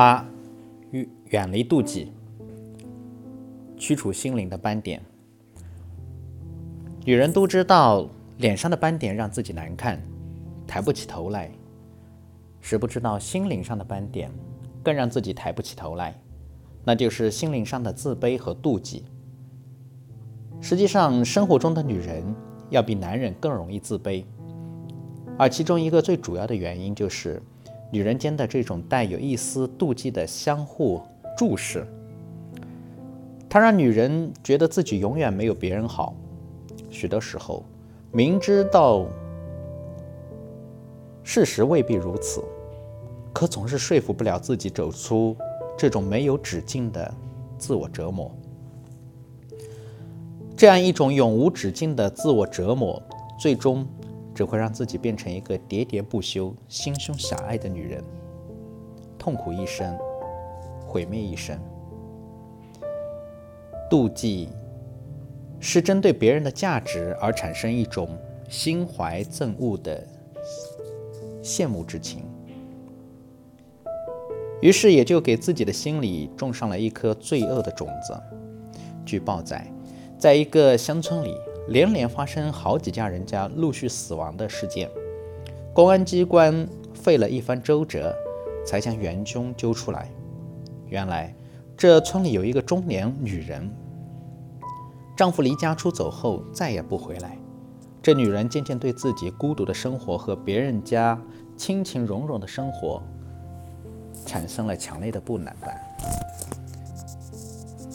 [0.00, 0.26] 八，
[1.26, 2.10] 远离妒忌，
[3.76, 4.98] 驱除心灵的斑点。
[7.04, 8.08] 女人都知道，
[8.38, 10.00] 脸上的斑点让自己难看，
[10.66, 11.50] 抬不起头来；
[12.62, 14.30] 谁不知道心灵上的斑点
[14.82, 16.18] 更让自己抬不起头来？
[16.82, 19.04] 那就是心灵上的自卑和妒忌。
[20.62, 22.24] 实际上，生活中的女人
[22.70, 24.24] 要比男人更容易自卑，
[25.36, 27.42] 而其中一个最主要的原因就是。
[27.90, 31.02] 女人间的这种带有一丝妒忌的相互
[31.36, 31.86] 注视，
[33.48, 36.14] 它让女人觉得自己永远没有别人好。
[36.88, 37.64] 许多时候，
[38.12, 39.06] 明知道
[41.22, 42.42] 事实未必如此，
[43.32, 45.36] 可总是说服不了自己走出
[45.76, 47.12] 这种没有止境的
[47.58, 48.30] 自我折磨。
[50.56, 53.02] 这样一种永无止境的自我折磨，
[53.38, 53.86] 最终。
[54.34, 58.02] 只会让自己变成一个喋喋不休、心胸狭隘的女人，
[59.18, 59.98] 痛苦一生，
[60.86, 61.58] 毁灭一生。
[63.90, 64.48] 妒忌
[65.58, 68.08] 是针对别人的价值而产生一种
[68.48, 70.06] 心怀憎恶的
[71.42, 72.24] 羡慕之情，
[74.62, 78.18] 于是也就给自己的心里种上了一颗罪恶的种子。
[79.04, 79.66] 据报载，
[80.16, 81.36] 在一个乡村里。
[81.70, 84.90] 连连发生好几家人家陆续死亡的事件，
[85.72, 88.12] 公安机关费了一番周折，
[88.66, 90.10] 才将元凶揪出来。
[90.88, 91.32] 原来，
[91.76, 93.70] 这村里有一个中年女人，
[95.16, 97.38] 丈夫离家出走后再也不回来。
[98.02, 101.16] 这女人渐渐对自己孤独的生活和别人家
[101.56, 103.00] 亲情融融的生活，
[104.26, 105.80] 产生了强烈的不满感。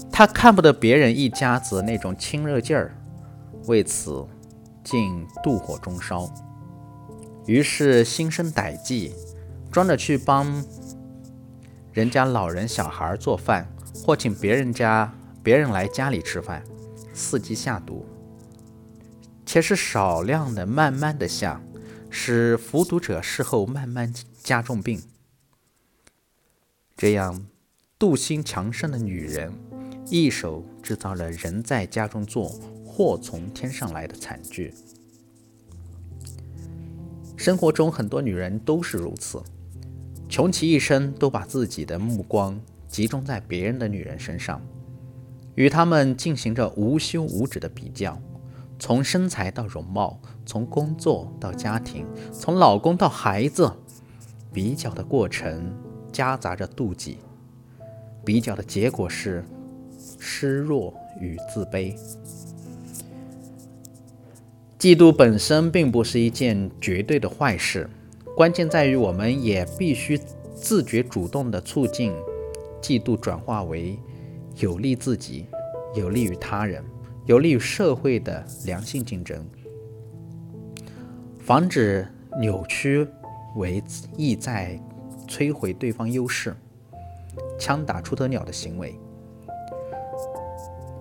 [0.10, 2.96] 她看不得别人一家子那种亲热劲儿。
[3.68, 4.26] 为此，
[4.84, 6.32] 竟妒火中烧，
[7.48, 9.14] 于是心生歹计，
[9.72, 10.64] 装着去帮
[11.92, 13.68] 人家老人小孩做饭，
[14.04, 16.64] 或请别人家别人来家里吃饭，
[17.16, 18.06] 伺机下毒，
[19.46, 21.62] 且是少量的，慢慢的下，
[22.10, 24.14] 使服毒者事后慢慢
[24.44, 25.02] 加重病。
[26.96, 27.48] 这样，
[27.98, 29.52] 妒心强盛的女人，
[30.10, 32.52] 一手制造了人在家中坐。
[32.96, 34.74] 祸从天上来的惨剧。
[37.36, 39.44] 生活中很多女人都是如此，
[40.30, 42.58] 穷其一生都把自己的目光
[42.88, 44.62] 集中在别人的女人身上，
[45.56, 48.18] 与她们进行着无休无止的比较，
[48.80, 53.70] 从身材到容貌，从工作到家庭，从老公到孩子，
[54.54, 55.76] 比较的过程
[56.14, 57.18] 夹杂着妒忌，
[58.24, 59.44] 比较的结果是
[60.18, 61.94] 失落与自卑。
[64.78, 67.90] 嫉妒本身并不是一件绝对的坏事，
[68.36, 70.20] 关键在于我们也必须
[70.54, 72.14] 自觉主动地促进
[72.82, 73.98] 嫉妒转化为
[74.58, 75.46] 有利自己、
[75.96, 76.84] 有利于他人、
[77.26, 79.44] 有利于社会的良性竞争，
[81.40, 82.06] 防止
[82.40, 83.08] 扭曲
[83.56, 83.82] 为
[84.18, 84.80] 意在
[85.28, 86.54] 摧毁对方优势、
[87.58, 88.94] 枪打出头鸟的行为。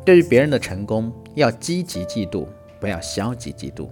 [0.06, 2.47] 对于别人的成功，要积极嫉妒。
[2.84, 3.89] 不要消极嫉妒，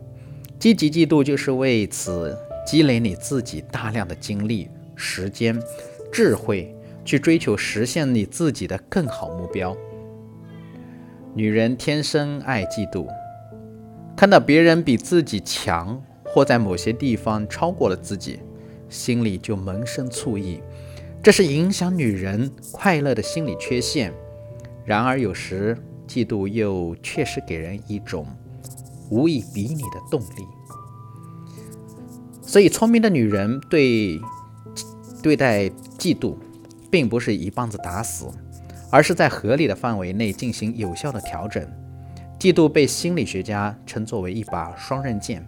[0.59, 2.37] 积极嫉妒就是为此
[2.67, 5.59] 积累你自己大量的精力、时间、
[6.13, 9.75] 智慧，去追求实现你自己的更好目标。
[11.33, 13.09] 女人天生爱嫉妒，
[14.15, 18.41] 看到别人比自己强，或在某些地方超过了自己，
[18.91, 20.61] 心里就萌生醋意，
[21.23, 24.13] 这是影响女人快乐的心理缺陷。
[24.85, 28.27] 然而，有时嫉妒又确实给人一种。
[29.13, 30.49] 无以比拟的动力，
[32.41, 34.19] 所以聪明的女人对
[35.23, 35.65] 对待
[35.99, 36.35] 嫉妒，
[36.91, 38.27] 并不是一棒子打死，
[38.91, 41.63] 而是在合理的范围内进行有效的调整。
[42.39, 45.47] 嫉妒被心理学家称作为一把双刃剑，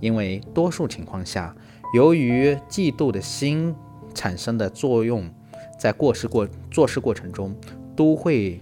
[0.00, 1.54] 因为多数情况下，
[1.94, 3.72] 由于嫉妒的心
[4.12, 5.30] 产生的作用，
[5.78, 7.54] 在过事过做事过程中
[7.94, 8.60] 都会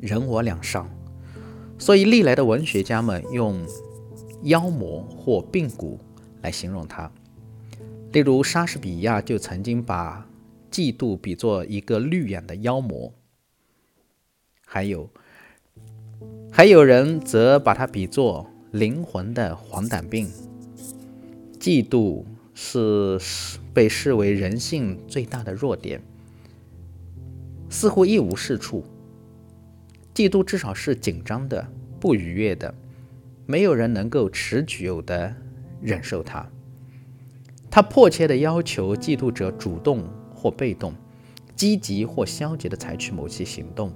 [0.00, 0.90] 人我两伤。
[1.78, 3.64] 所以，历来的文学家们用
[4.42, 5.96] 妖魔或病蛊
[6.42, 7.10] 来形容他。
[8.12, 10.28] 例如，莎士比亚就曾经把
[10.70, 13.12] 嫉妒比作一个绿眼的妖魔。
[14.64, 15.08] 还有，
[16.50, 20.28] 还有人则把它比作灵魂的黄疸病。
[21.58, 23.18] 嫉妒是
[23.72, 26.02] 被视为人性最大的弱点，
[27.70, 28.84] 似乎一无是处。
[30.18, 31.64] 嫉妒至少是紧张的、
[32.00, 32.74] 不愉悦的，
[33.46, 35.32] 没有人能够持久的
[35.80, 36.44] 忍受它。
[37.70, 40.02] 他迫切的要求嫉妒者主动
[40.34, 40.92] 或被动，
[41.54, 43.92] 积极或消极的采取某些行动，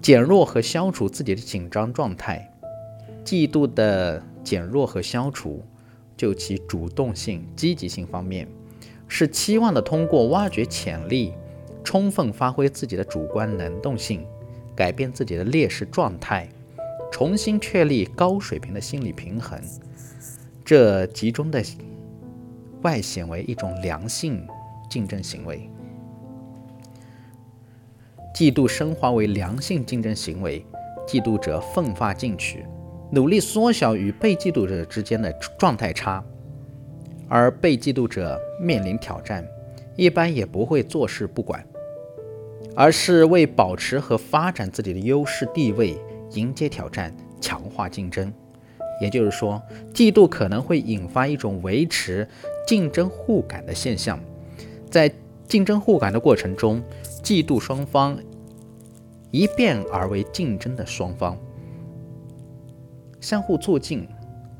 [0.00, 2.52] 减弱和消除自己的紧张状态。
[3.24, 5.64] 嫉妒的减弱和消除，
[6.16, 8.48] 就其主动性、积极性方面，
[9.06, 11.32] 是期望的通过挖掘潜力，
[11.84, 14.26] 充分发挥自己的主观能动性，
[14.74, 16.48] 改变自己的劣势状态，
[17.10, 19.60] 重新确立高水平的心理平衡。
[20.64, 21.62] 这集中的
[22.82, 24.46] 外显为一种良性
[24.88, 25.68] 竞争行为。
[28.34, 30.64] 嫉妒升华为良性竞争行为，
[31.06, 32.64] 嫉妒者奋发进取。
[33.10, 36.24] 努力缩小与被嫉妒者之间的状态差，
[37.28, 39.46] 而被嫉妒者面临挑战，
[39.94, 41.62] 一般也不会坐视不管，
[42.74, 45.96] 而是为保持和发展自己的优势地位，
[46.32, 48.32] 迎接挑战，强化竞争。
[49.00, 49.60] 也就是说，
[49.92, 52.28] 嫉妒可能会引发一种维持
[52.66, 54.18] 竞争互感的现象，
[54.90, 55.12] 在
[55.48, 56.82] 竞争互感的过程中，
[57.22, 58.16] 嫉妒双方
[59.30, 61.36] 一变而为竞争的双方。
[63.20, 64.06] 相互促进，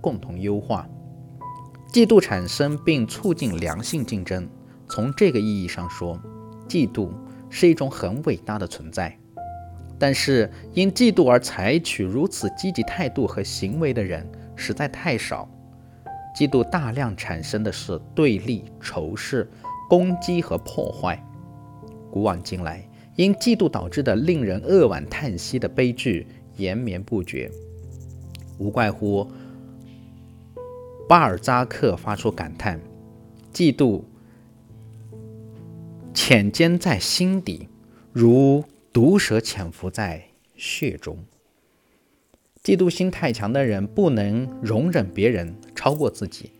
[0.00, 0.88] 共同优化，
[1.92, 4.48] 嫉妒产生并促进良性竞争。
[4.88, 6.20] 从这个意义上说，
[6.68, 7.10] 嫉妒
[7.54, 9.14] 是一种很伟大的存在。
[9.98, 14.26] 但是，因嫉妒而采取如此积极态度和行为的人
[14.56, 15.48] 实在太少。
[16.34, 19.48] 嫉妒大量产生的是对立、仇视、
[19.88, 21.22] 攻击和破坏。
[22.10, 22.82] 古往今来，
[23.16, 26.26] 因嫉妒导致的令人扼腕叹息的悲剧
[26.56, 27.50] 延绵不绝。
[28.58, 29.30] 无怪乎
[31.08, 32.80] 巴尔扎克发出感叹
[33.52, 34.02] ：“嫉妒
[36.14, 37.68] 潜坚在心底，
[38.12, 40.24] 如毒蛇潜伏在
[40.56, 41.18] 血中。
[42.62, 46.52] 嫉妒心太强的人，不能容忍别人超过自己，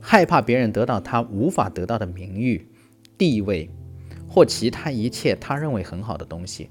[0.00, 2.66] 害怕别人得到他无法得到的名誉、
[3.18, 3.70] 地位
[4.28, 6.70] 或其他一切他认为很好的东西。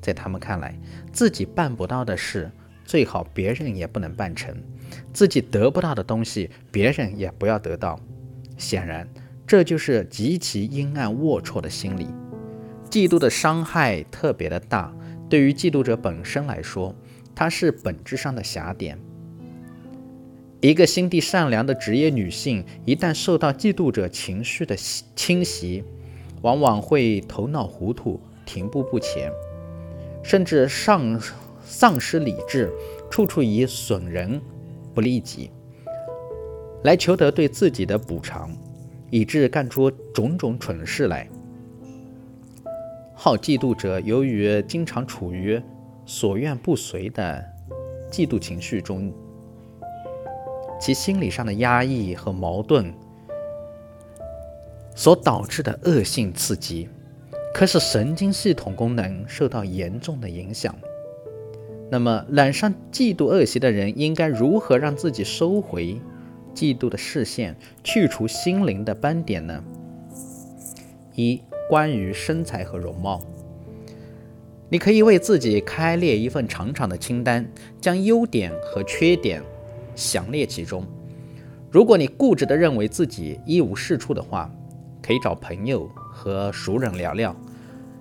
[0.00, 0.78] 在他们看来，
[1.12, 2.50] 自己办不到的事。”
[2.84, 4.54] 最好别人也不能办成，
[5.14, 7.98] 自己得不到的东西，别人也不要得到。
[8.58, 9.08] 显然，
[9.52, 12.06] 这就是极其阴暗龌龊的心理。
[12.88, 14.90] 嫉妒的伤害特别的大，
[15.28, 16.94] 对于嫉妒者本身来说，
[17.34, 18.98] 它是本质上的瑕点。
[20.62, 24.74] 一个心地善良的职业女性，一旦受到嫉妒者情绪的
[25.14, 25.84] 侵袭，
[26.40, 29.30] 往往会头脑糊涂、停步不前，
[30.22, 31.20] 甚至上。
[31.62, 32.72] 丧失理智，
[33.10, 34.40] 处处以损人
[34.94, 35.50] 不利己，
[36.84, 38.50] 来求得对自己的补偿，
[39.12, 41.28] 以致干出种种蠢事来。
[43.12, 45.60] 好嫉妒者由于经常处于
[46.06, 47.44] 所愿不遂的
[48.10, 49.12] 嫉妒情绪中，
[50.80, 52.90] 其心理上的压抑和矛盾
[54.94, 56.88] 所导致的恶性刺激，
[57.52, 60.74] 可使神经系统功能受到严重的影响。
[61.90, 66.00] 那么，染上嫉妒恶习的人应该如何让自己收回
[66.54, 69.62] 嫉妒的视线，去除心灵的斑点呢？
[71.14, 73.20] 一、关于身材和容貌，
[74.68, 77.46] 你可以为自己开列一份长长的清单，
[77.80, 79.42] 将优点和缺点
[79.94, 80.86] 详列其中。
[81.70, 84.50] 如果你固执地认为自己一无是处的话，
[85.02, 87.34] 可以找朋友和熟人聊聊，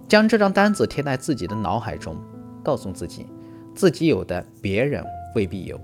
[0.08, 2.16] 将这张单子贴在自己的脑海中，
[2.64, 3.26] 告诉自己。
[3.74, 5.04] 自己有的，别人
[5.36, 5.80] 未必有。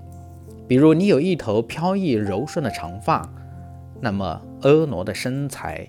[0.68, 3.26] 比如，你有一头飘逸柔顺的长发，
[4.02, 5.88] 那么婀娜的身材、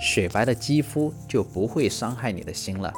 [0.00, 2.92] 雪白的肌肤就不会伤害你的心了。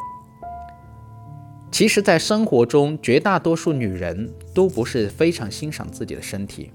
[1.72, 6.70] 其实，在生活中，绝大多数女人都不是非常欣赏自己的身体。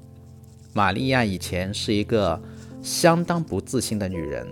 [0.74, 2.42] 玛利亚以前是一个
[2.82, 4.48] 相当不自信的女人，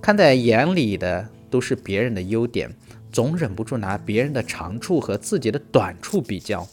[0.00, 2.70] 看在眼里的都是别人的优点。
[3.10, 6.66] 总忍不住拿别人的长处和自己的短处比较，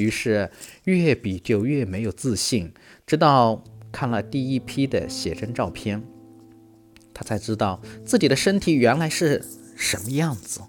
[0.00, 0.50] 于是
[0.84, 2.72] 越比就越没有自信。
[3.06, 6.02] 直到看了第一批的写真照片，
[7.12, 9.44] 他才知道自己的身体原来是
[9.76, 10.62] 什么样子，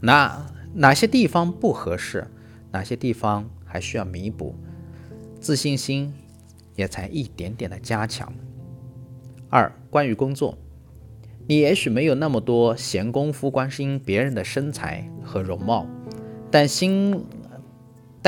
[0.00, 2.26] 哪哪些地方不合适，
[2.70, 4.54] 哪些地方还需要弥补，
[5.40, 6.14] 自信心
[6.76, 8.32] 也才一点点的加强。
[9.50, 10.56] 二、关于工作。
[11.50, 15.86] 你也许没有那么多闲工夫关心别人的身材和容貌，
[16.50, 17.24] 但心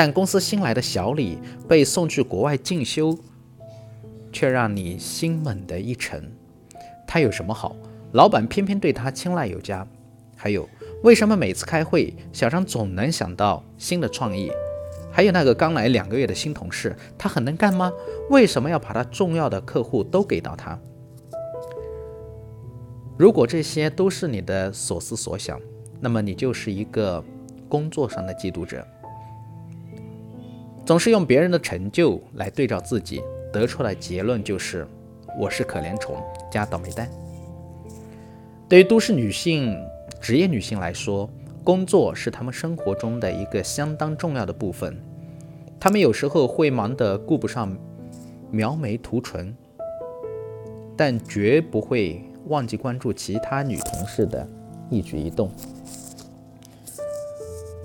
[0.02, 1.37] 但公司新来的小李
[1.69, 3.14] 被送去国外进修，
[4.33, 6.33] 却让你心猛地一沉。
[7.07, 7.76] 他有什么好？
[8.12, 9.87] 老板偏偏对他青睐有加。
[10.35, 10.66] 还有，
[11.02, 14.50] 为什么每次开会，小张总能想到新的创意？
[15.12, 17.92] 还有那个刚来两个月的新同事，他很能干吗？
[18.30, 20.78] 为什么要把他重要的客户都给到他？
[23.19, 25.61] 如果这些都是你的所思所想，
[26.00, 27.23] 那么你就是一个
[27.69, 28.83] 工作上的嫉妒者，
[30.90, 34.85] 总是用别人的成就来对照自己，得出来结论就是
[35.38, 36.16] 我是可怜虫
[36.50, 37.09] 加倒霉蛋。
[38.68, 39.73] 对于都市女性、
[40.20, 41.30] 职业女性来说，
[41.62, 45.00] 工作是她们生活中的一个相当重要的部分。
[45.78, 47.73] 她们有时候会忙得顾不上
[48.50, 49.56] 描眉涂唇，
[50.97, 54.44] 但绝不会忘记关注其他女同事的
[54.90, 55.52] 一举一动。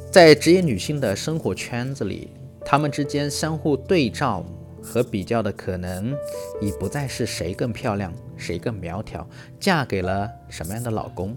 [0.10, 2.30] 在职业女性的生活圈子里，
[2.66, 4.44] 她们之间相互对照。
[4.88, 6.16] 和比较的可能
[6.62, 9.28] 已不再是谁更漂亮，谁更苗条，
[9.60, 11.36] 嫁给了什么样的老公，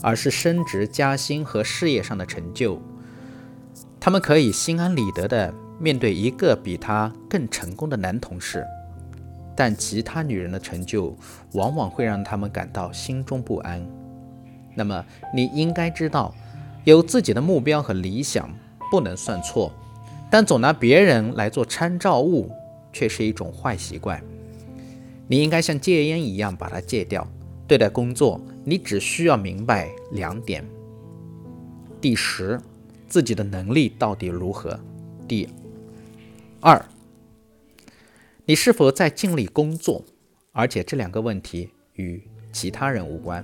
[0.00, 2.80] 而是升职加薪和事业上的成就。
[4.00, 8.66] 他们可以心安理得地面对一个比他更成功的男同事，
[9.54, 11.14] 但其他女人的成就
[11.52, 13.86] 往往会让他们感到心中不安。
[14.74, 15.04] 那么，
[15.34, 16.34] 你应该知道，
[16.84, 18.50] 有自己的目标和理想
[18.90, 19.70] 不能算错，
[20.32, 22.50] 但总拿别人来做参照物。
[22.94, 24.22] 却是一种坏习惯，
[25.26, 27.26] 你应该像戒烟一样把它戒掉。
[27.66, 30.62] 对待工作，你只需要明白两点：
[32.02, 32.60] 第十，
[33.08, 34.78] 自己的能力到底如何；
[35.26, 35.48] 第
[36.60, 36.84] 二，
[38.44, 40.04] 你是否在尽力工作，
[40.50, 42.22] 而且这两个问题与
[42.52, 43.42] 其他人无关。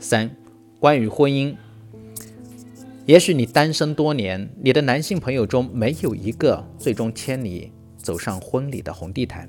[0.00, 0.34] 三，
[0.80, 1.54] 关于婚姻，
[3.06, 7.72] 也许你单身多年，你的男性朋友中没有一个最终牵你。
[8.02, 9.48] 走上婚礼的红地毯，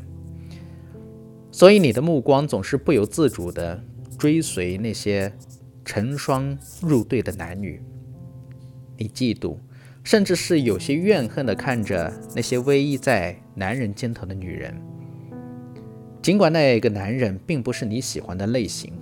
[1.51, 3.83] 所以你的目光总是不由自主地
[4.15, 5.33] 追随那些
[5.83, 7.81] 成双入对的男女。
[8.95, 9.57] 你嫉妒，
[10.03, 14.79] 甚至是有些怨恨地看着那些偎依在男人肩头的女人。
[16.22, 18.93] 尽管那个男人并不是你喜欢的类型，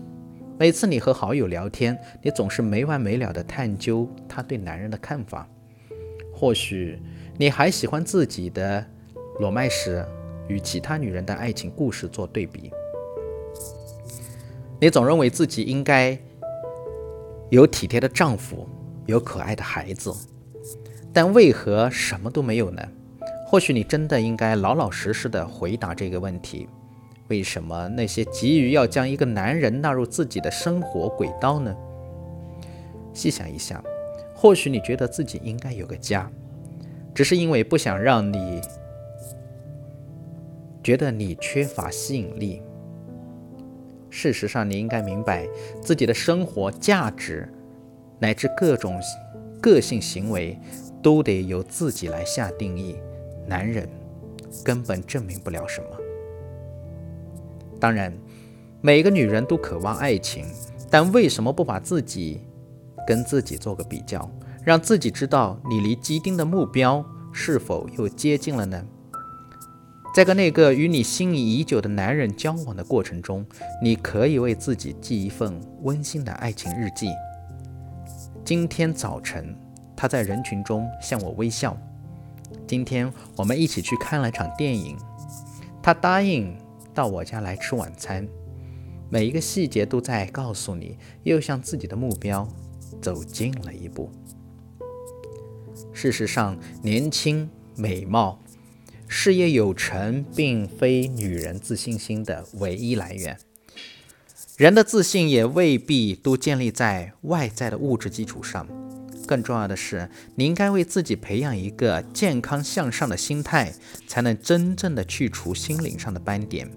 [0.62, 5.50] 每次你和好友聊天，你总是没完没了地探究他对男人的看法。
[6.32, 7.02] 或许
[7.36, 8.86] 你还喜欢自己的。
[9.40, 10.06] 裸麦时，
[10.48, 12.70] 与其他女人的爱情故事做对比。
[14.80, 16.16] 你总认为自己应该
[17.50, 18.70] 有体贴的丈夫，
[19.08, 20.14] 有可爱的孩子，
[21.12, 22.88] 但为何什么都没有呢？
[23.48, 26.70] 或许你真的应该老老实实的回答这个问题：
[27.32, 31.74] 为什么那些急于要将一个男人纳入自己的生活轨道呢？
[33.14, 33.82] 细想一下，
[34.36, 36.30] 或许你觉得自己应该有个家，
[37.16, 38.60] 只是因为不想让你。
[40.84, 42.62] 觉得你缺乏吸引力。
[44.10, 45.48] 事实上，你应该明白，
[45.82, 47.48] 自己的生活价值
[48.20, 49.00] 乃至各种
[49.62, 50.60] 个性行为，
[51.02, 52.98] 都得由自己来下定义。
[53.48, 53.88] 男人
[54.66, 56.11] 根本证明不了什么。
[57.82, 58.14] 当然，
[58.80, 60.46] 每个女人都渴望爱情，
[60.90, 62.40] 但为什么不把自己
[63.08, 64.30] 跟自己做个比较，
[64.64, 68.86] 让自己知道你离既定的目标是否又接近了呢？
[70.14, 73.44] 在跟那个与你心仪已久的男人交往的过程中，
[73.82, 77.10] 你可以为自己记一份温馨的爱情日记。
[78.46, 79.56] 今天早晨，
[79.96, 81.76] 他在人群中向我微笑。
[82.68, 84.96] 今天我们一起去看了场电影。
[85.82, 86.56] 他答应
[86.94, 88.28] 到我家来吃晚餐。
[89.10, 92.48] 每一个细节都在告诉你，又向自己的目标
[93.02, 94.10] 走近了一步。
[95.94, 98.40] 事实上，年轻、美貌。
[99.14, 103.38] 事业有成并非女人自信心的唯一来源，
[104.56, 108.66] 人的自信也未必都建立在外在的物质基础上。
[109.32, 113.74] 更重要的是，你应该为自己培养一个健康向上的心态，
[114.06, 116.70] 才能真正的去除心灵上的斑点，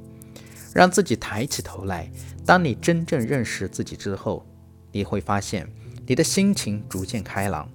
[0.73, 2.08] 让自己抬起头来。
[2.46, 4.46] 当你真正认识自己之后，
[4.92, 5.68] 你会发现
[6.06, 7.68] 你的心情逐渐开朗。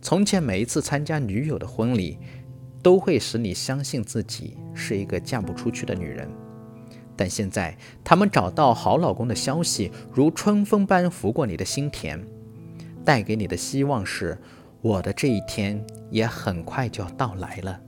[0.00, 2.16] 从前每一次参加女友的婚礼。
[2.84, 6.28] 都会使你相信自己是一个嫁不出去的女人，
[7.16, 12.22] 但现在他们找到好老公的消息如春风般拂过你的心田，
[13.04, 14.38] 带给你的希望是：
[14.80, 17.80] 我的这一天也很快就要到来了。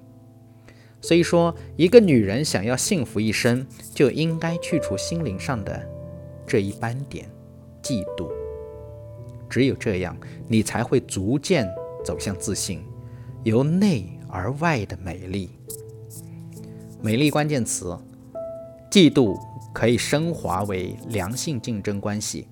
[1.00, 5.88] 所以说，一个女人想要幸福一生，就应该去除心灵上的
[6.46, 7.30] 这一斑点——
[7.82, 8.30] 嫉妒。
[9.49, 10.16] 只有这样，
[10.49, 11.68] 你才会逐渐
[12.04, 12.82] 走向自信，
[13.44, 14.12] 由内。
[14.28, 15.49] 而外的美丽，
[17.00, 17.96] 美丽关键词，
[18.90, 19.38] 嫉妒
[19.73, 22.49] 可以升华为良性竞争关系。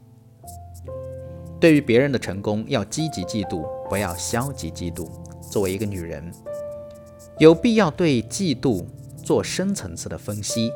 [1.64, 5.08] 对于别人的成功，要积极嫉妒，不要消极嫉妒。
[5.50, 6.30] 作为一个女人，
[7.38, 8.84] 有必要对嫉妒
[9.22, 10.70] 做深层次的分析，